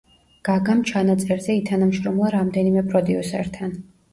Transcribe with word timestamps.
გაგამ 0.47 0.79
ჩანაწერზე 0.91 1.57
ითანამშრომლა 1.59 2.33
რამდენიმე 2.37 2.85
პროდიუსერთან. 2.91 3.79